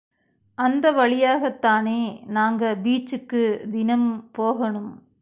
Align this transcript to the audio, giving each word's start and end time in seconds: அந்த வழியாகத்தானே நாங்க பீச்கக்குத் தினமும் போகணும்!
அந்த 0.57 0.91
வழியாகத்தானே 0.91 1.99
நாங்க 2.29 2.75
பீச்கக்குத் 2.83 3.71
தினமும் 3.71 4.29
போகணும்! 4.31 4.91